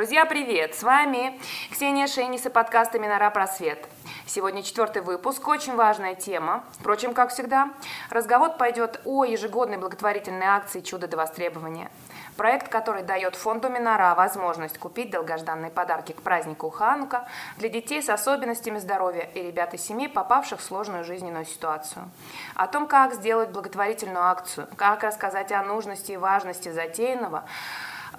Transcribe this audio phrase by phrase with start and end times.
[0.00, 0.74] Друзья, привет!
[0.74, 1.38] С вами
[1.70, 3.86] Ксения Шейнис и подкаст «Минора Просвет».
[4.24, 6.64] Сегодня четвертый выпуск, очень важная тема.
[6.78, 7.68] Впрочем, как всегда,
[8.08, 11.90] разговор пойдет о ежегодной благотворительной акции «Чудо до востребования».
[12.38, 17.28] Проект, который дает фонду Минора возможность купить долгожданные подарки к празднику Ханука
[17.58, 22.10] для детей с особенностями здоровья и ребят из семей, попавших в сложную жизненную ситуацию.
[22.54, 27.44] О том, как сделать благотворительную акцию, как рассказать о нужности и важности затеянного–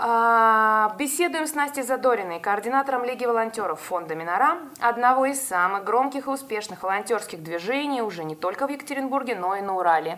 [0.02, 6.82] беседуем с Настей Задориной, координатором Лиги волонтеров фонда Минора, одного из самых громких и успешных
[6.82, 10.18] волонтерских движений уже не только в Екатеринбурге, но и на Урале.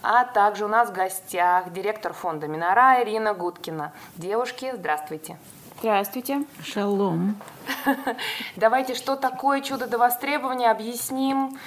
[0.00, 3.92] А также у нас в гостях директор фонда Минора Ирина Гудкина.
[4.16, 5.38] Девушки, здравствуйте.
[5.80, 6.44] Здравствуйте.
[6.62, 7.34] Шалом.
[8.56, 11.58] Давайте, что такое чудо до востребования, объясним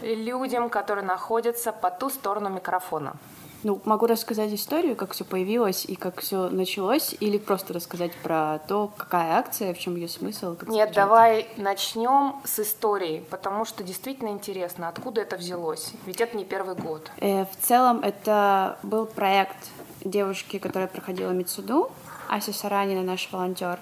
[0.00, 3.14] людям, которые находятся по ту сторону микрофона.
[3.62, 8.58] Ну, могу рассказать историю, как все появилось и как все началось, или просто рассказать про
[8.66, 10.56] то, какая акция, в чем ее смысл.
[10.56, 15.92] Как Нет, давай начнем с истории, потому что действительно интересно, откуда это взялось.
[16.06, 17.10] Ведь это не первый год.
[17.18, 19.58] Э, в целом, это был проект
[20.04, 21.90] девушки, которая проходила Мицуду,
[22.28, 23.78] Ася Саранина, наш волонтер.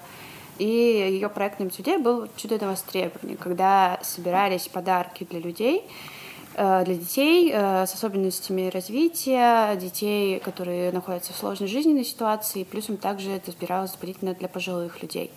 [0.57, 5.89] И ее проект на Мицуде был «Чудо на востребование», когда собирались подарки для людей,
[6.59, 13.31] для детей э, с особенностями развития, детей, которые находятся в сложной жизненной ситуации, плюсом также
[13.31, 15.31] это собиралось дополнительно для пожилых людей.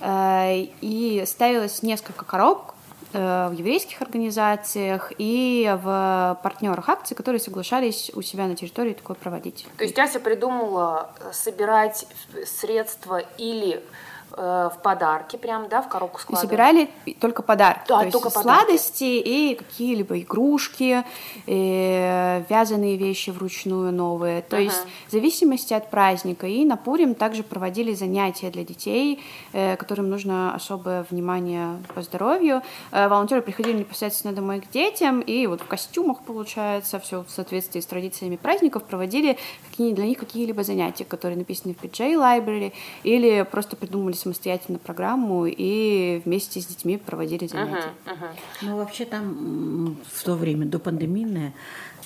[0.00, 2.74] Э, и ставилось несколько коробок
[3.10, 9.66] в еврейских организациях и в партнерах акций, которые соглашались у себя на территории такое проводить.
[9.78, 12.06] То есть Ася придумала собирать
[12.44, 16.46] средства или Э, в подарки прям, да, в коробку складывали?
[16.46, 16.90] И собирали
[17.20, 18.60] только подарки, да, то только есть подарки.
[18.60, 21.04] сладости и какие-либо игрушки,
[21.46, 24.42] и вязаные вещи вручную новые.
[24.42, 24.64] То uh-huh.
[24.64, 26.46] есть в зависимости от праздника.
[26.46, 32.62] И на Пурим также проводили занятия для детей, э, которым нужно особое внимание по здоровью.
[32.92, 37.80] Э, волонтеры приходили непосредственно домой к детям и вот в костюмах, получается, все в соответствии
[37.80, 39.38] с традициями праздников проводили
[39.78, 42.72] для них какие-либо занятия, которые написаны в PJ Library
[43.04, 47.92] или просто придумали самостоятельно программу и вместе с детьми проводили занятия.
[48.04, 48.30] Uh-huh, uh-huh.
[48.62, 51.54] Ну, вообще там в то время, до пандемийное,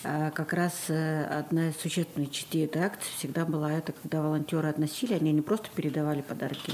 [0.02, 5.14] как раз э, одна из существенных частей этой акции всегда была это, когда волонтеры относили,
[5.14, 6.72] они не просто передавали подарки,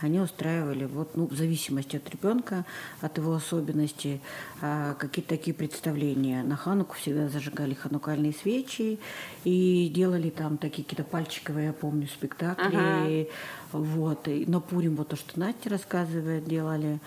[0.00, 2.64] они устраивали, вот, ну, в зависимости от ребенка,
[3.00, 4.20] от его особенностей,
[4.62, 6.42] а, какие-то такие представления.
[6.42, 8.98] На Хануку всегда зажигали ханукальные свечи
[9.44, 12.70] и делали там такие какие-то пальчиковые, я помню, спектакли.
[12.70, 13.28] Uh-huh.
[13.72, 14.26] Вот.
[14.26, 16.98] И на Пурим, вот то, что Настя рассказывает, делали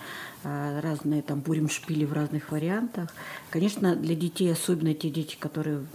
[0.44, 3.10] разные там Пурим шпили в разных вариантах.
[3.50, 5.86] Конечно, для детей, особенно те дети, которые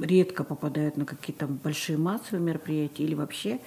[0.00, 3.60] редко попадают на какие-то большие массовые мероприятия или вообще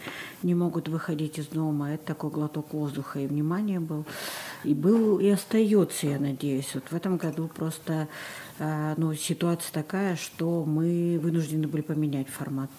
[0.43, 4.05] не могут выходить из дома, это такой глоток воздуха и внимания был.
[4.63, 6.73] И был и остается, я надеюсь.
[6.73, 8.07] Вот в этом году просто
[8.59, 12.69] а, ну, ситуация такая, что мы вынуждены были поменять формат.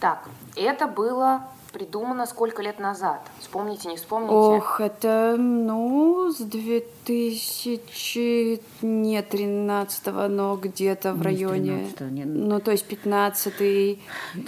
[0.00, 3.20] Так, это было придумано сколько лет назад?
[3.40, 4.34] Вспомните, не вспомните?
[4.34, 11.88] Ох, это, ну, с 2000, не 13 но где-то в районе.
[12.00, 12.26] Нет.
[12.26, 13.98] Ну, то есть 15 -й.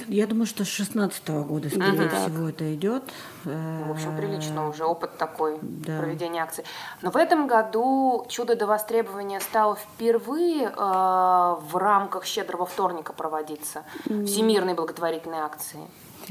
[0.08, 2.16] Я думаю, что с 16 -го года, скорее ага.
[2.16, 3.02] всего, это идет.
[3.44, 5.98] В общем, прилично уже опыт такой да.
[5.98, 6.64] проведения акций.
[7.02, 13.84] Но в этом году чудо до востребования стало впервые э, в рамках щедрого вторника проводиться.
[14.04, 15.80] Всемирной благотворительной акции.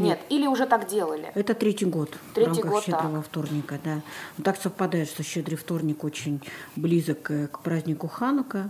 [0.03, 1.31] Нет, или уже так делали?
[1.35, 2.09] Это третий год.
[2.33, 3.25] Третий год, Щедрого так.
[3.25, 4.01] вторника, да.
[4.43, 6.41] так совпадает, что Щедрый вторник очень
[6.75, 8.69] близок к празднику Ханука.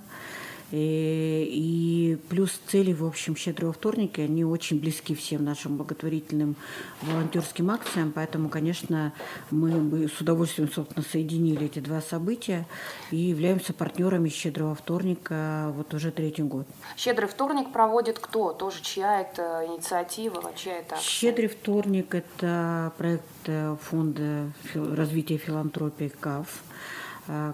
[0.72, 6.56] И, и плюс цели, в общем, «Щедрого вторника», они очень близки всем нашим благотворительным
[7.02, 9.14] волонтерским акциям, поэтому, конечно,
[9.50, 12.68] мы бы с удовольствием, собственно, соединили эти два события
[13.12, 16.68] и являемся партнерами «Щедрого вторника» вот уже третий год.
[16.98, 18.54] «Щедрый вторник» проводит кто?
[18.54, 21.10] Тоже чья это инициатива, чья это акция?
[21.10, 26.48] «Щедрый вторник»– это проект э, Фонда развития филантропии КАФ,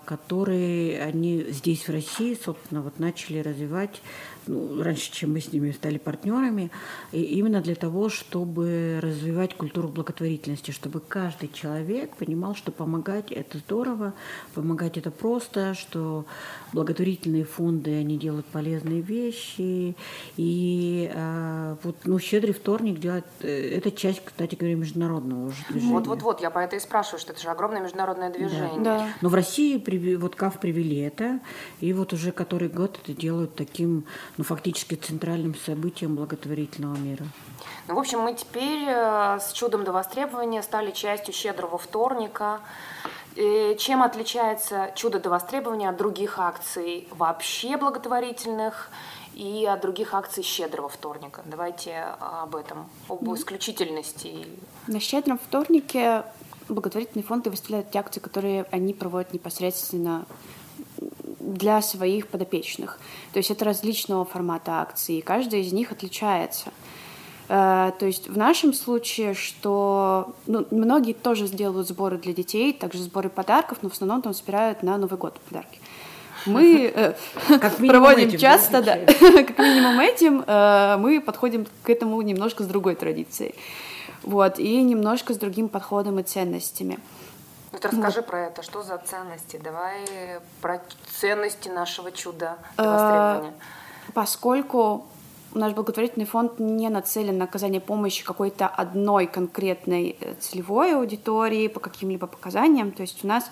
[0.06, 4.02] которые они здесь, в России, собственно, вот начали развивать
[4.48, 6.72] ну, раньше, чем мы с ними стали партнерами,
[7.12, 13.58] и именно для того, чтобы развивать культуру благотворительности, чтобы каждый человек понимал, что помогать это
[13.60, 14.14] здорово,
[14.54, 16.26] помогать это просто, что
[16.74, 19.96] благотворительные фонды, они делают полезные вещи,
[20.38, 25.94] и а, вот, ну, щедрый вторник делать, э, это часть, кстати говоря, международного уже движения.
[25.94, 28.82] Вот-вот-вот, я по это и спрашиваю, что это же огромное международное движение.
[28.82, 28.98] Да.
[28.98, 29.10] да.
[29.22, 29.82] Но в России
[30.16, 31.40] вот КАФ привели это,
[31.80, 34.06] и вот уже который год это делают таким
[34.38, 37.26] ну, фактически центральным событием благотворительного мира.
[37.88, 42.60] Ну, в общем, мы теперь э, с чудом до востребования стали частью щедрого вторника.
[43.36, 48.90] И чем отличается чудо до востребования от других акций вообще благотворительных
[49.34, 51.42] и от других акций щедрого вторника?
[51.46, 54.48] Давайте об этом, об исключительности.
[54.88, 56.24] На щедром вторнике
[56.70, 60.26] благотворительные фонды выставляют те акции, которые они проводят непосредственно
[61.54, 63.00] для своих подопечных.
[63.34, 66.72] То есть это различного формата акции, и каждая из них отличается.
[67.48, 73.04] Э, то есть в нашем случае, что ну, многие тоже сделают сборы для детей, также
[73.04, 75.80] сборы подарков, но в основном там собирают на Новый год подарки.
[76.46, 77.14] Мы э,
[77.48, 82.68] как проводим этим, часто, да, как минимум этим, э, мы подходим к этому немножко с
[82.68, 83.56] другой традицией.
[84.24, 86.98] Вот, и немножко с другим подходом и ценностями.
[87.76, 88.28] Ну, ты расскажи вот.
[88.28, 89.60] про это, что за ценности?
[89.62, 90.06] Давай
[90.62, 90.82] про
[91.20, 93.54] ценности нашего чуда востребования.
[94.14, 95.06] Поскольку
[95.54, 101.82] наш благотворительный фонд не нацелен на оказание помощи какой-то одной конкретной э, целевой аудитории по
[101.82, 102.94] каким-либо показаниям.
[102.94, 103.52] То есть у нас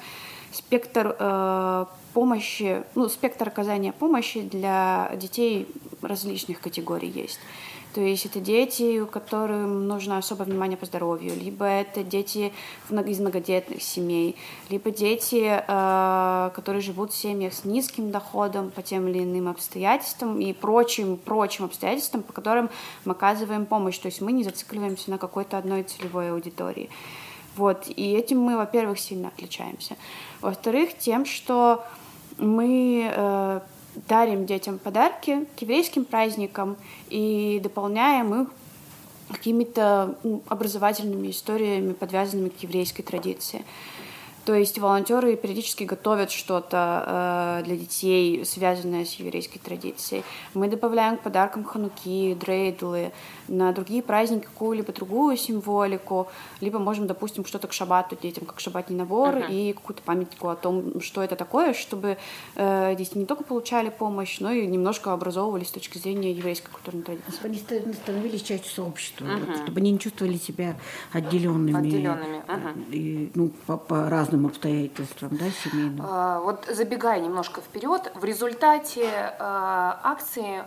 [0.53, 5.67] спектр э, помощи, ну, спектр оказания помощи для детей
[6.01, 7.41] различных категорий есть.
[7.93, 12.51] То есть это дети, которым нужно особое внимание по здоровью, либо это дети
[12.89, 14.35] из многодетных семей,
[14.69, 20.39] либо дети, э, которые живут в семьях с низким доходом по тем или иным обстоятельствам
[20.39, 22.71] и прочим, прочим обстоятельствам, по которым
[23.05, 23.99] мы оказываем помощь.
[23.99, 26.89] То есть мы не зацикливаемся на какой-то одной целевой аудитории.
[27.55, 27.87] Вот.
[27.87, 29.97] И этим мы, во-первых, сильно отличаемся.
[30.41, 31.83] Во-вторых, тем, что
[32.37, 33.59] мы э,
[34.07, 36.77] дарим детям подарки к еврейским праздникам
[37.09, 38.47] и дополняем их
[39.29, 40.15] какими-то
[40.47, 43.63] образовательными историями, подвязанными к еврейской традиции.
[44.45, 50.23] То есть волонтеры периодически готовят что-то э, для детей, связанное с еврейской традицией.
[50.53, 53.13] Мы добавляем к подаркам хануки, дрейдлы,
[53.47, 56.27] на другие праздники какую-либо другую символику,
[56.61, 59.51] либо можем, допустим, что-то к шабату детям, как шабатный набор, uh-huh.
[59.51, 62.17] и какую-то памятку о том, что это такое, чтобы
[62.55, 67.03] э, дети не только получали помощь, но и немножко образовывались с точки зрения еврейской культурной
[67.03, 67.31] традиции.
[67.31, 69.63] Чтобы они становились частью сообщества, uh-huh.
[69.63, 70.75] чтобы они не чувствовали себя
[71.13, 71.77] отделенными.
[71.77, 72.43] Отделенными.
[72.47, 72.91] Uh-huh.
[72.91, 76.05] И, ну, по, по разным обстоятельствам, да, семейным.
[76.07, 79.09] А, вот забегая немножко вперед, в результате
[79.39, 80.63] а, акции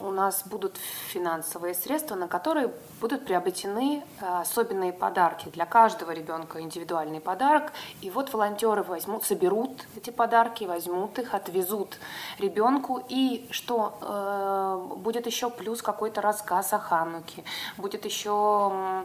[0.00, 0.76] у нас будут
[1.08, 5.48] финансовые средства, на которые будут приобретены э, особенные подарки.
[5.48, 7.72] Для каждого ребенка индивидуальный подарок.
[8.00, 11.98] И вот волонтеры возьмут, соберут эти подарки, возьмут их, отвезут
[12.38, 13.02] ребенку.
[13.08, 17.44] И что э, будет еще плюс какой-то рассказ о Хануке,
[17.76, 19.04] будет еще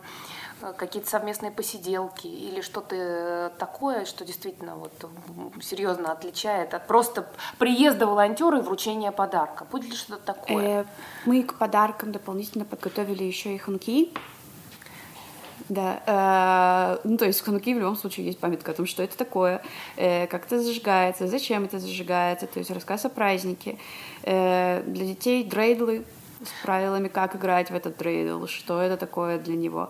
[0.72, 4.94] какие-то совместные посиделки или что-то такое, что действительно вот
[5.62, 7.28] серьезно отличает от просто
[7.58, 9.66] приезда волонтера и вручения подарка?
[9.66, 10.84] Будет ли что-то такое?
[10.84, 10.86] Э,
[11.26, 14.14] мы к подаркам дополнительно подготовили еще и ханки.
[15.70, 19.02] Да, э, ну то есть в хануки в любом случае есть памятка о том, что
[19.02, 19.62] это такое,
[19.96, 23.78] э, как это зажигается, зачем это зажигается, то есть рассказ о празднике.
[24.24, 26.04] Э, для детей дрейдлы
[26.44, 29.90] с правилами, как играть в этот дрейдл, что это такое для него.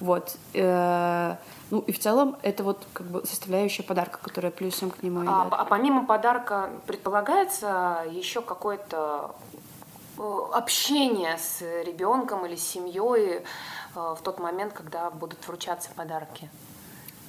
[0.00, 0.36] Вот.
[0.54, 1.36] Э,
[1.70, 5.32] ну и в целом это вот как бы составляющая подарка, которая плюсом к нему идет.
[5.32, 9.34] А, а помимо подарка предполагается еще какое-то
[10.18, 13.44] э, общение с ребенком или семьей э,
[13.94, 16.50] в тот момент, когда будут вручаться подарки?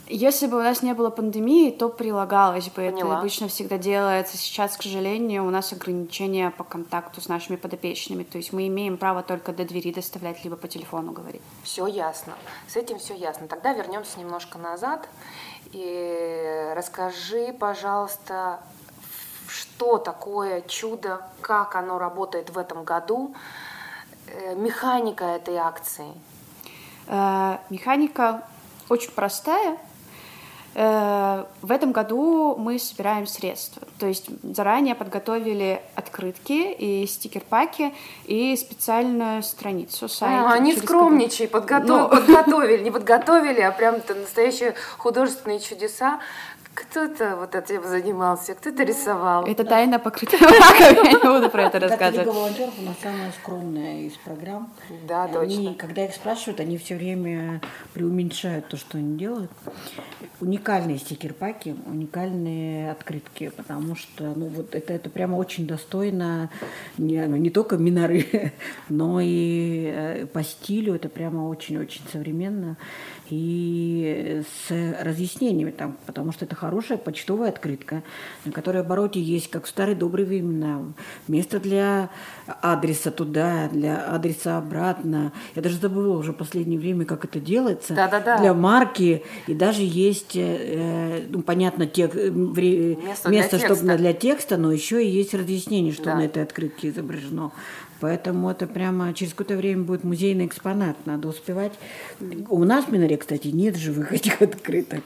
[0.09, 2.75] Если бы у нас не было пандемии, то прилагалось бы.
[2.75, 2.97] Поняла.
[2.97, 4.37] Это обычно всегда делается.
[4.37, 8.23] Сейчас, к сожалению, у нас ограничения по контакту с нашими подопечными.
[8.23, 11.41] То есть мы имеем право только до двери доставлять, либо по телефону говорить.
[11.63, 12.33] Все ясно.
[12.67, 13.47] С этим все ясно.
[13.47, 15.09] Тогда вернемся немножко назад
[15.71, 18.61] и расскажи, пожалуйста,
[19.47, 23.35] что такое чудо, как оно работает в этом году,
[24.27, 26.13] э, механика этой акции.
[27.07, 28.43] Э, механика
[28.89, 29.77] очень простая.
[30.79, 33.81] Э, в этом году мы собираем средства.
[33.97, 40.51] То есть заранее подготовили открытки и стикер-паки и специальную страницу сайта.
[40.51, 41.87] А, они скромничай, подготов...
[41.87, 42.03] Но...
[42.03, 42.09] Ну.
[42.09, 46.19] подготовили, не подготовили, а прям настоящие художественные чудеса.
[46.77, 49.47] Кто-то вот этим занимался, кто-то рисовал.
[49.47, 52.27] Это тайна покрытая раком, я не буду про это рассказывать.
[52.27, 54.71] Лига волонтеров у нас самая скромная из программ.
[55.07, 55.73] Да, они, точно.
[55.73, 57.61] Когда их спрашивают, они все время
[57.95, 59.49] преуменьшают то, что они делают.
[60.39, 66.51] Уникальные стикер-паки, уникальные открытки, потому что ну, вот это, это прямо очень достойно
[66.99, 68.53] не, ну, не только миноры,
[68.89, 72.77] но и э, по стилю это прямо очень-очень современно.
[73.29, 78.03] И с разъяснениями, там, потому что это хорошая почтовая открытка,
[78.43, 80.81] на которой обороте есть, как в старые добрые времена,
[81.29, 82.09] место для
[82.61, 85.31] адреса туда, для адреса обратно.
[85.55, 87.93] Я даже забыла уже в последнее время, как это делается.
[87.93, 88.39] Да-да-да.
[88.39, 89.23] Для марки.
[89.47, 93.97] И даже есть, э, ну, понятно, тек, вре, Место место, для чтобы текста.
[93.97, 96.15] для текста, но еще и есть разъяснение, что Да.
[96.15, 97.51] на этой открытке изображено.
[97.99, 100.95] Поэтому это прямо через какое-то время будет музейный экспонат.
[101.05, 101.73] Надо успевать.
[102.49, 105.03] У нас в Миноре, кстати, нет живых этих открыток.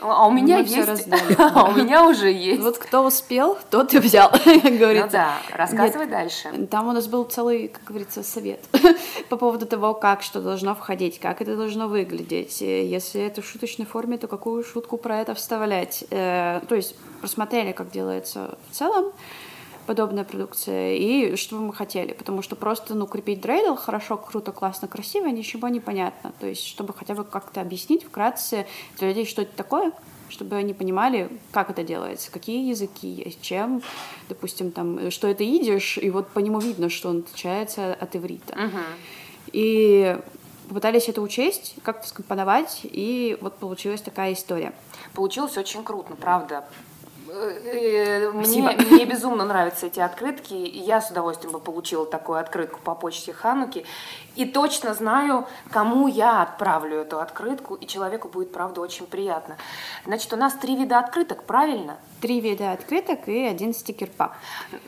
[0.00, 1.08] А у меня Мы есть.
[1.38, 2.62] А у меня уже есть.
[2.62, 6.48] Вот кто успел, тот и взял, как Ну да, рассказывай дальше.
[6.70, 8.60] Там у нас был целый, как говорится, совет
[9.28, 12.60] по поводу того, как что должно входить, как это должно выглядеть.
[12.62, 16.04] Э, Если это в шуточной форме, то какую шутку про это вставлять.
[16.10, 19.12] Э, То есть просмотрели, как делается в целом
[19.86, 24.52] подобная продукция и что бы мы хотели, потому что просто, ну, крепить дрейдл хорошо, круто,
[24.52, 26.32] классно, красиво, ничего не понятно.
[26.40, 28.66] То есть, чтобы хотя бы как-то объяснить вкратце
[28.98, 29.92] для людей, что это такое,
[30.28, 33.82] чтобы они понимали, как это делается, какие языки есть, чем,
[34.28, 38.56] допустим, там, что это идиш, и вот по нему видно, что он отличается от иврита.
[39.52, 40.18] И
[40.68, 44.72] попытались это учесть, как-то скомпоновать, и вот получилась такая история.
[45.14, 46.64] Получилось очень круто, правда.
[47.34, 52.80] Э, Мне, мне безумно нравятся эти открытки, и я с удовольствием бы получила такую открытку
[52.80, 53.84] по почте Хануки.
[54.36, 59.56] И точно знаю, кому я отправлю эту открытку, и человеку будет, правда, очень приятно.
[60.06, 61.96] Значит, у нас три вида открыток, правильно?
[62.20, 64.32] Три вида открыток и один стикер-пак.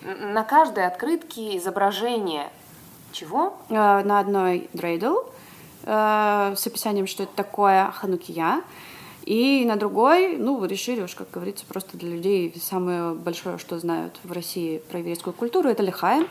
[0.02, 2.48] На каждой открытке изображение
[3.12, 3.54] чего?
[3.70, 5.18] Э, На одной дрейдл
[5.84, 8.62] э, с описанием, что это такое ханукия.
[9.26, 14.18] И на другой, ну, решили уж, как говорится, просто для людей самое большое, что знают
[14.22, 16.26] в России про еврейскую культуру, это лихая.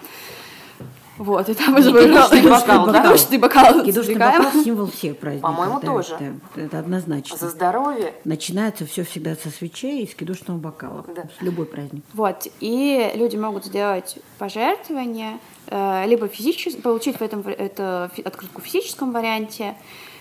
[1.17, 3.03] Вот, и там изображен кидушный бокал, да?
[3.03, 3.83] кидушный бокал.
[3.83, 4.43] Кидушный сдвигаем.
[4.43, 5.49] бокал– символ всех праздников.
[5.49, 6.17] По-моему, да, тоже.
[6.19, 7.37] да, это однозначно.
[7.37, 8.13] За здоровье.
[8.25, 11.05] Начинается все всегда со свечей и с кидушного бокала.
[11.15, 11.23] Да.
[11.39, 12.03] Любой праздник.
[12.13, 18.65] Вот, и люди могут сделать пожертвование, э, либо физически, получить в этом это открытку в
[18.65, 19.75] физическом варианте,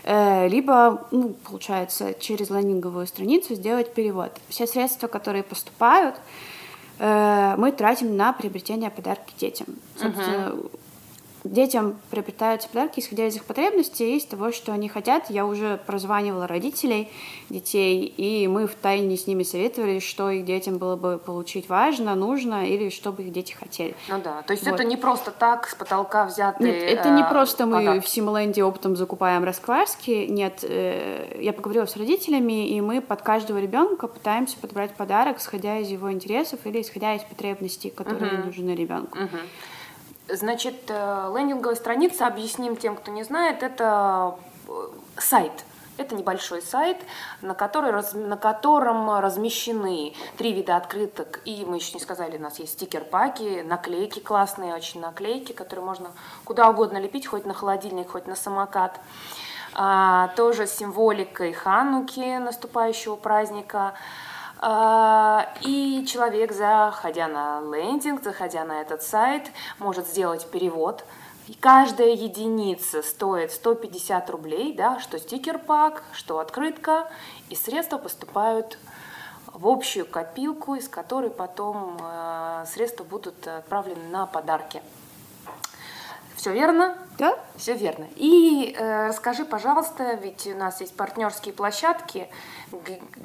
[0.04, 4.32] либо, ну, получается, через лендинговую страницу сделать перевод.
[4.48, 6.16] Все средства, которые поступают,
[6.98, 9.66] э, мы тратим на приобретение подарки детям.
[9.96, 10.54] Собственно,
[11.44, 15.28] Детям приобретаются подарки, исходя из их потребностей из того, что они хотят.
[15.28, 17.10] Я уже прозванивала родителей
[17.50, 22.66] детей, и мы втайне с ними советовали, что их детям было бы получить важно, нужно,
[22.66, 23.94] или что бы их дети хотели.
[24.08, 24.74] Ну да, то есть Вот.
[24.74, 28.06] это не просто так с потолка взятые Нет, это не э, просто мы подарки.
[28.06, 30.26] в Симоленде оптом закупаем раскваски.
[30.26, 35.78] Нет, э, я поговорила с родителями, и мы под каждого ребенка пытаемся подобрать подарок, исходя
[35.78, 39.18] из его интересов или исходя из потребностей, которые нужны ребенку.
[39.18, 39.40] Мгм.
[40.28, 44.38] Значит, э, лендинговая страница, объясним тем, кто не знает, это
[44.68, 44.72] э,
[45.18, 45.52] сайт.
[45.96, 46.96] Это небольшой сайт,
[47.40, 51.40] на, который, на котором размещены три вида открыток.
[51.44, 56.10] И мы еще не сказали, у нас есть стикер-паки, наклейки классные, очень наклейки, которые можно
[56.44, 58.98] куда угодно лепить, хоть на холодильник, хоть на самокат.
[59.74, 63.94] А, тоже с символикой Хануки, наступающего праздника.
[64.66, 71.04] А, И человек, заходя на лендинг, заходя на этот сайт, может сделать перевод.
[71.48, 77.10] И каждая единица стоит 150 рублей, да, что стикер-пак, что открытка,
[77.50, 78.78] и средства поступают
[79.52, 84.80] в общую копилку, из которой потом э, средства будут отправлены на подарки.
[86.44, 86.94] Все верно?
[87.16, 87.38] Да?
[87.56, 88.06] Все верно.
[88.16, 92.28] И э, расскажи, пожалуйста, ведь у нас есть партнерские площадки,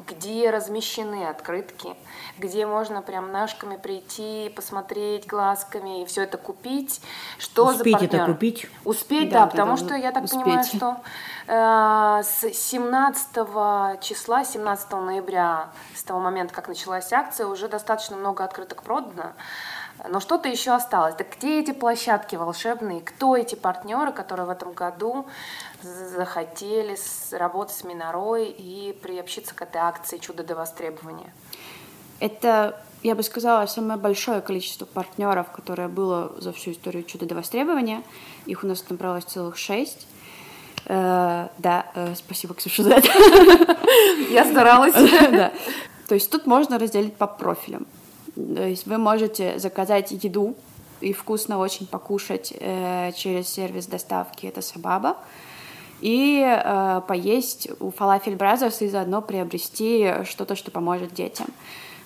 [0.07, 1.97] где размещены открытки,
[2.37, 7.01] где можно прям ножками прийти, посмотреть глазками и все это купить.
[7.39, 8.67] Что Успеть за это купить.
[8.85, 10.41] Успеть, Да, да, потому что я так успеть.
[10.41, 11.01] понимаю, что
[11.47, 18.45] э, с 17 числа, 17 ноября, с того момента, как началась акция, уже достаточно много
[18.45, 19.33] открыток продано.
[20.07, 21.15] Но что-то еще осталось.
[21.15, 23.01] Так где эти площадки волшебные?
[23.01, 25.25] Кто эти партнеры, которые в этом году
[25.81, 26.97] захотели
[27.31, 31.33] работать с Минорой и приобщиться к этой акции «Чудо до востребования»?
[32.19, 37.35] Это, я бы сказала, самое большое количество партнеров, которое было за всю историю чуда до
[37.35, 38.03] востребования.
[38.45, 40.07] Их у нас набралось целых шесть.
[40.85, 43.07] Э, да, э, спасибо, Ксюша, за это.
[44.29, 44.93] Я старалась.
[45.31, 45.51] Да.
[46.07, 47.85] То есть тут можно разделить по профилям.
[48.55, 50.55] То есть вы можете заказать еду
[51.01, 55.17] и вкусно очень покушать э, через сервис доставки «Это Сабаба»,
[56.01, 61.47] и э, поесть у Falafel Brothers и заодно приобрести что-то, что поможет детям.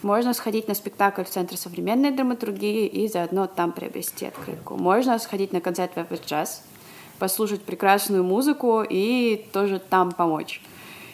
[0.02, 4.76] Можно сходить на спектакль в Центр современной драматургии и заодно там приобрести открытку.
[4.76, 6.64] Можно сходить на концерт в джаз,
[7.20, 10.62] послушать прекрасную музыку и тоже там помочь.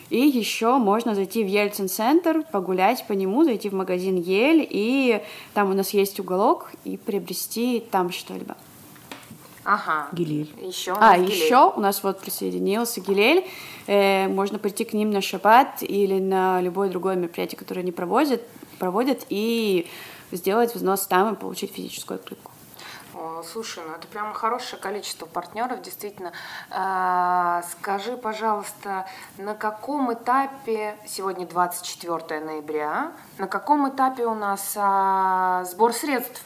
[0.09, 5.21] И еще можно зайти в Ельцин-центр, погулять по нему, зайти в магазин Ель, и
[5.53, 8.57] там у нас есть уголок, и приобрести там что-либо.
[9.63, 10.07] Ага.
[10.13, 10.49] Гилель.
[10.61, 10.95] Еще.
[10.99, 13.45] А, еще у нас вот присоединился Гилель.
[13.85, 18.41] Э, можно прийти к ним на шаббат или на любое другое мероприятие, которое они проводят,
[18.79, 19.85] проводят и
[20.31, 22.48] сделать взнос там и получить физическую открытку.
[23.19, 26.31] О, Слушай, ну это прямо хорошее количество партнеров, действительно.
[26.69, 29.07] А, Скажи, пожалуйста,
[29.37, 36.41] на каком этапе, сегодня 24 ноября, на каком этапе у нас а, сбор средств?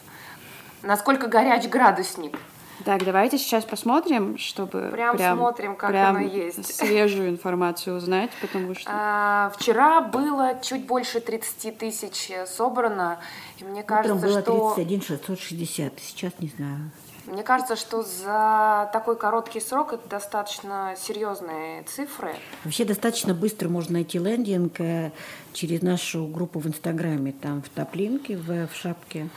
[0.82, 2.36] Насколько горяч градусник?
[2.84, 6.74] Так, давайте сейчас посмотрим, чтобы Прям смотрим, как прям оно есть.
[6.74, 8.90] свежую информацию узнать, потому что...
[8.92, 13.18] А, Вчера было чуть больше 30 тысяч собрано,
[13.58, 14.74] и мне Утром кажется, было что...
[14.74, 16.90] 31 660, сейчас не знаю.
[17.26, 22.34] Мне кажется, что за такой короткий срок это достаточно серьезные цифры.
[22.64, 25.10] Вообще достаточно быстро можно найти лендинг э,
[25.54, 29.30] через нашу группу в Инстаграме, там в топлинке, в, в шапке.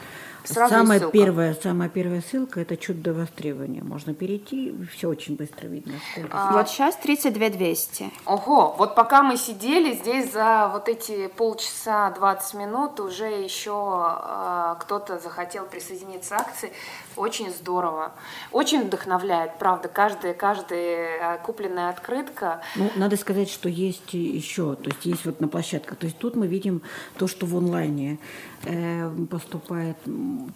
[0.47, 1.13] Сразу самая ссылка.
[1.13, 3.83] первая, самая первая ссылка это чуть до востребования.
[3.83, 5.93] Можно перейти, все очень быстро видно.
[6.11, 6.29] сколько.
[6.31, 8.11] А, Вот сейчас 32 200.
[8.25, 14.75] Ого, вот пока мы сидели здесь за вот эти полчаса 20 минут уже еще э,
[14.81, 16.71] кто-то захотел присоединиться к акции.
[17.15, 18.11] Очень здорово.
[18.51, 22.61] Очень вдохновляет, правда, каждая, каждая э, купленная открытка.
[22.75, 25.97] Ну, надо сказать, что есть еще, то есть есть вот на площадках.
[25.97, 26.81] То есть тут мы видим
[27.17, 28.19] то, что в онлайне
[28.63, 29.97] э, поступает.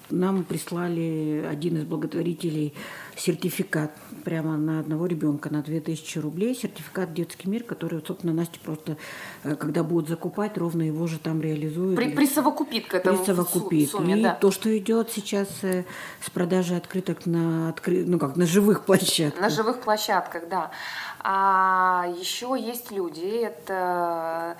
[0.09, 2.73] Нам прислали один из благотворителей
[3.15, 3.91] сертификат
[4.23, 6.55] прямо на одного ребенка на 2000 рублей.
[6.55, 8.97] Сертификат «Детский мир», который, собственно, Настя просто,
[9.43, 11.95] э, когда будут закупать, ровно его же там реализуют.
[11.97, 13.89] При, присовокупит к этому Присовокупит.
[13.89, 14.33] су- сумме, И да.
[14.35, 15.85] то, что идет сейчас э,
[16.25, 18.03] с продажи открыток на, откры...
[18.05, 19.41] ну, как, на живых площадках.
[19.41, 20.71] На живых площадках, да.
[21.19, 24.57] А еще есть люди, это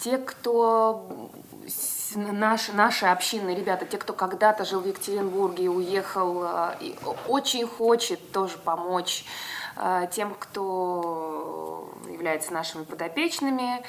[0.00, 1.30] те, кто
[2.14, 6.96] с- наши, наши общинные ребята, те, кто когда-то жил в Екатеринбурге и уехал, э, и
[7.28, 9.24] очень хочет тоже помочь
[9.76, 13.82] э, тем, кто является нашими подопечными.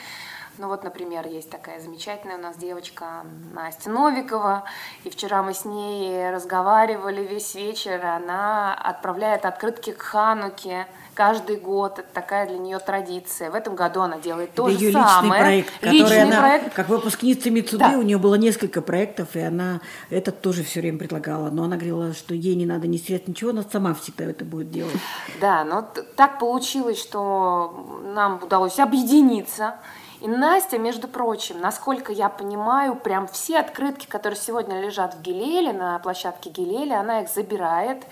[0.58, 4.64] Ну вот, например, есть такая замечательная у нас девочка Настя Новикова,
[5.04, 12.00] и вчера мы с ней разговаривали весь вечер, она отправляет открытки к Хануке каждый год,
[12.00, 13.52] это такая для нее традиция.
[13.52, 15.42] В этом году она делает то Это же ее самое.
[15.42, 16.74] проект, Личный она, проект.
[16.74, 17.98] как выпускница Мицуды, Да.
[17.98, 21.50] у нее было несколько проектов, и она этот тоже все время предлагала.
[21.50, 24.72] Но она говорила, что ей не надо ни средств, ничего, она сама всегда это будет
[24.72, 24.96] делать.
[25.42, 25.82] Да, но
[26.16, 29.76] так получилось, что нам удалось объединиться.
[30.22, 35.74] И Настя, между прочим, насколько я понимаю, прям все открытки, которые сегодня лежат в Гелеле,
[35.74, 38.04] на площадке Гелеля, она их забирает.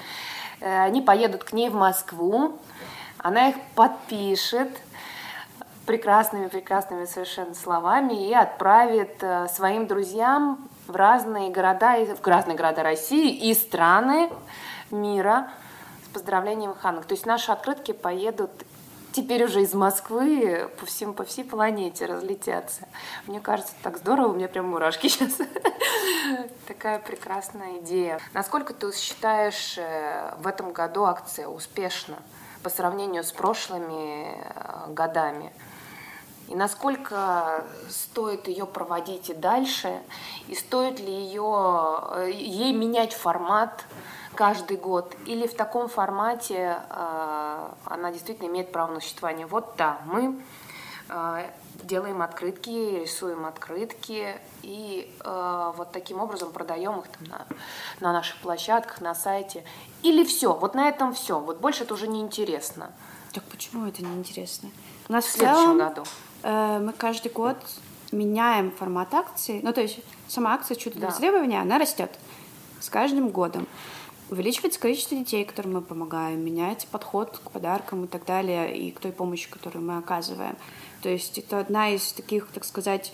[0.59, 2.57] Э, Они поедут к ней в Москву,
[3.17, 4.69] она их подпишет
[5.85, 13.49] прекрасными-прекрасными совершенно словами и отправит э, своим друзьям в разные города, в разные города России
[13.49, 14.29] и страны
[14.91, 15.49] мира
[16.05, 17.05] с поздравлением Ханук.
[17.05, 18.51] То есть наши открытки поедут
[19.13, 22.87] теперь уже из Москвы по, всем, по всей планете разлетятся.
[23.27, 25.37] Мне кажется, так здорово, у меня прям мурашки сейчас.
[26.67, 28.19] Такая прекрасная идея.
[28.33, 32.17] Насколько ты считаешь э, в этом году акция успешна
[32.63, 35.53] по сравнению с прошлыми э, годами?
[36.49, 40.01] И насколько стоит ее проводить и дальше?
[40.47, 43.85] И стоит ли ее, э, ей менять формат
[44.35, 45.15] каждый год?
[45.25, 49.45] Или в таком формате э, она действительно имеет право на существование?
[49.47, 50.41] Вот да, мы
[51.09, 51.49] э,
[51.83, 52.69] делаем открытки,
[53.01, 57.45] рисуем открытки и э, вот таким образом продаем их там на,
[57.99, 59.63] на наших площадках, на сайте.
[60.01, 61.39] Или все, вот на этом все.
[61.39, 62.91] Вот больше это уже не интересно.
[63.33, 64.69] Так почему это неинтересно?
[65.09, 66.03] У нас В в, следующем целом году.
[66.43, 67.57] э, мы каждый год
[68.11, 69.59] меняем формат акции.
[69.63, 70.99] Ну, то есть сама акция «Чудо Да.
[70.99, 72.11] для востребования», она растет
[72.79, 73.67] с каждым годом.
[74.33, 78.99] Увеличивается количество детей, которым мы помогаем, меняется подход к подаркам и так далее, и к
[78.99, 80.55] той помощи, которую мы оказываем.
[81.03, 83.13] То есть это одна из таких, так сказать,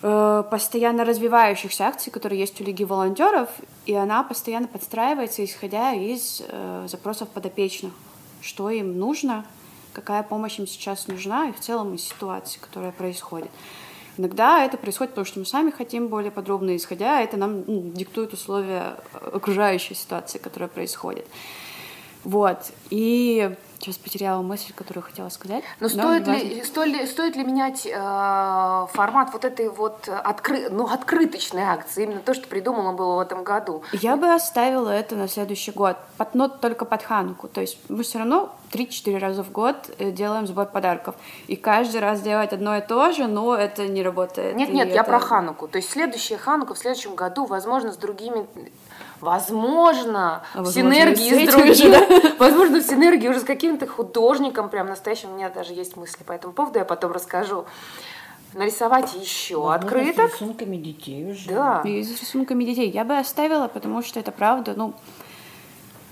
[0.00, 3.50] э, постоянно развивающихся акций, которые есть у Лиги волонтеров,
[3.84, 7.92] и она постоянно подстраивается, исходя из э, запросов подопечных,
[8.40, 9.44] что им нужно,
[9.92, 13.50] какая помощь им сейчас нужна, и в целом из ситуации, которая происходит.
[14.18, 18.32] Иногда это происходит, потому что мы сами хотим более подробно, исходя, это нам ну, диктует
[18.32, 18.96] условия
[19.32, 21.26] окружающей ситуации, которая происходит.
[22.24, 22.58] Вот.
[22.90, 25.64] И Сейчас потеряла мысль, которую хотела сказать.
[25.80, 30.70] Но, Но стоит, ли, стоит, ли, стоит ли менять э, формат вот этой вот откры,
[30.70, 33.82] ну, открыточной акции, именно то, что придумано было в этом году?
[33.90, 37.48] Я бы оставила это на следующий год, под, но только под Хануку.
[37.48, 41.16] То есть мы все равно 3-4 раза в год э, делаем сбор подарков.
[41.48, 44.54] И каждый раз делать одно и то же, но это не работает.
[44.54, 45.66] Нет, нет, я про Хануку.
[45.66, 48.46] То есть следующая Ханука в следующем году, возможно, с другими
[49.22, 52.32] возможно, а, в синергии с, с другим, да?
[52.38, 56.32] возможно, в синергии уже с каким-то художником, прям настоящим, у меня даже есть мысли по
[56.32, 57.64] этому поводу, я потом расскажу
[58.52, 60.30] нарисовать еще Возможно, открыток.
[60.30, 61.48] С рисунками детей уже.
[61.48, 61.82] Да.
[61.84, 62.90] И с рисунками детей.
[62.90, 64.94] Я бы оставила, потому что это правда, ну,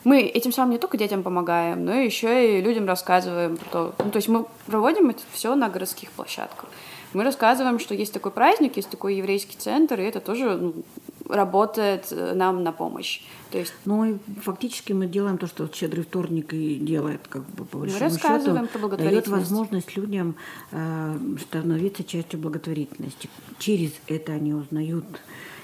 [0.04, 3.94] мы этим самым не только детям помогаем, но еще и людям рассказываем про то.
[3.98, 6.70] Ну, то есть мы проводим это все на городских площадках.
[7.12, 10.74] Мы рассказываем, что есть такой праздник, есть такой еврейский центр, и это тоже ну,
[11.30, 13.20] работает э, нам на помощь.
[13.50, 17.64] То есть, ну и фактически мы делаем то, что щедрый вторник и делает, как бы
[17.64, 20.36] по большому мы рассказываем счету, про дает возможность людям
[20.70, 23.28] э, становиться частью благотворительности.
[23.58, 25.04] Через это они узнают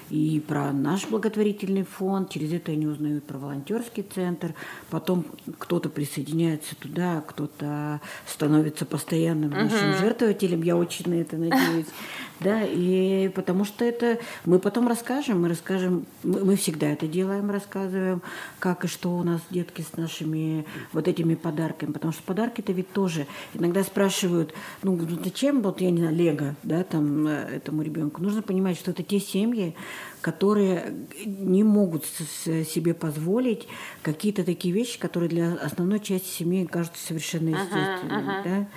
[0.09, 4.53] и про наш благотворительный фонд, через это они узнают про волонтерский центр,
[4.89, 5.25] потом
[5.57, 9.99] кто-то присоединяется туда, кто-то становится постоянным нашим uh-huh.
[9.99, 11.87] жертвователем, я очень на это надеюсь,
[12.39, 17.49] да, и потому что это мы потом расскажем, мы расскажем, мы, мы всегда это делаем,
[17.51, 18.21] рассказываем,
[18.59, 22.91] как и что у нас детки с нашими вот этими подарками, потому что подарки-то ведь
[22.93, 28.21] тоже иногда спрашивают, ну зачем вот я не знаю Лего, да, там э, этому ребенку,
[28.21, 29.75] нужно понимать, что это те семьи,
[30.21, 30.93] которые
[31.25, 33.67] не могут себе позволить
[34.01, 38.29] какие-то такие вещи, которые для основной части семьи кажутся совершенно естественными.
[38.29, 38.43] Uh-huh, uh-huh.
[38.43, 38.67] Да?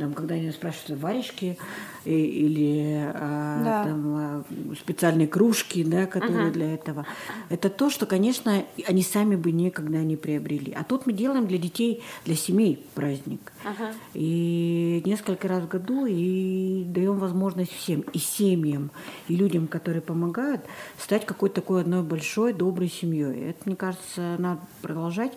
[0.00, 1.58] Там, когда они спрашивают варежки
[2.06, 3.84] или а, да.
[3.84, 6.54] там, а, специальные кружки, да, которые угу.
[6.54, 7.04] для этого,
[7.50, 10.72] это то, что, конечно, они сами бы никогда не приобрели.
[10.72, 13.52] А тут мы делаем для детей, для семей праздник.
[13.62, 13.84] Угу.
[14.14, 18.90] И несколько раз в году и даем возможность всем, и семьям,
[19.28, 20.62] и людям, которые помогают,
[20.96, 23.50] стать какой-то такой одной большой доброй семьей.
[23.50, 25.32] Это, мне кажется, надо продолжать.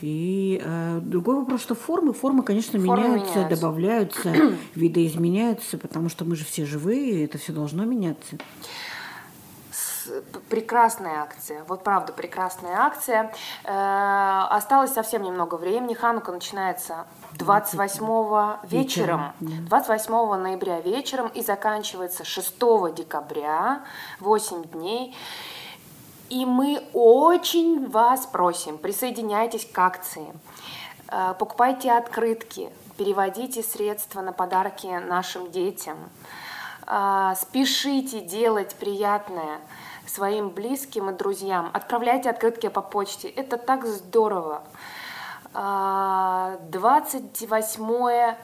[0.00, 4.34] И э, другой вопрос, что формы, формы, конечно, формы меняются, меняются, добавляются,
[4.74, 8.36] виды изменяются, потому что мы же все живые, и это все должно меняться.
[10.48, 13.32] Прекрасная акция, вот правда прекрасная акция.
[13.64, 15.94] Э, осталось совсем немного времени.
[15.94, 17.06] Ханука начинается
[17.38, 22.54] 28 вечером, 28 ноября вечером и заканчивается 6
[22.94, 23.80] декабря,
[24.20, 25.16] 8 дней.
[26.28, 30.26] И мы очень вас просим, присоединяйтесь к акции,
[31.08, 35.96] э, покупайте открытки, переводите средства на подарки нашим детям,
[36.86, 39.60] э, спешите делать приятное
[40.06, 44.64] своим близким и друзьям, отправляйте открытки по почте, это так здорово.
[45.52, 48.36] 28 э,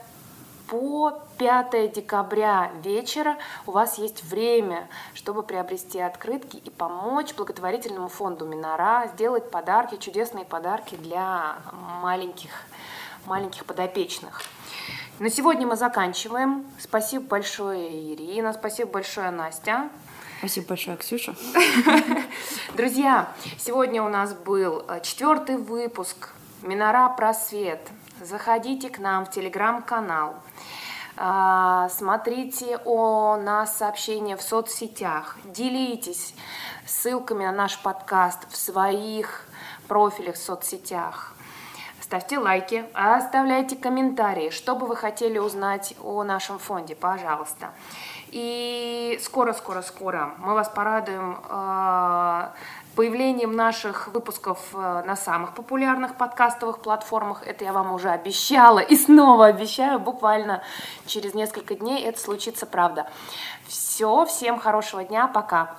[0.73, 8.47] по 5 декабря вечера у вас есть время, чтобы приобрести открытки и помочь благотворительному фонду
[8.47, 11.57] Минора сделать подарки, чудесные подарки для
[12.01, 12.51] маленьких,
[13.27, 14.41] маленьких подопечных.
[15.19, 16.65] На сегодня мы заканчиваем.
[16.79, 18.55] Спасибо большое, Ирина.
[18.55, 19.91] Спасибо большое, Настя.
[20.39, 21.35] Спасибо большое, Ксюша.
[22.75, 26.31] Друзья, сегодня у нас был э, четвертый выпуск
[26.63, 27.87] Минора Просвет.
[28.23, 30.37] Заходите к нам в телеграм-канал.
[31.25, 36.35] А, смотрите о нас сообщения в соцсетях, делитесь
[36.85, 39.47] ссылками на наш подкаст в своих
[39.87, 41.33] профилях в соцсетях.
[42.01, 47.71] Ставьте лайки, оставляйте комментарии, что бы вы хотели узнать о нашем фонде, пожалуйста.
[48.33, 52.49] И скоро-скоро-скоро мы вас порадуем э,
[52.95, 57.47] появлением наших выпусков э, на самых популярных подкастовых платформах.
[57.47, 60.63] Это я вам уже обещала и снова обещаю, буквально
[61.07, 63.07] через несколько дней это случится правда.
[63.67, 65.77] Все, всем хорошего дня, пока.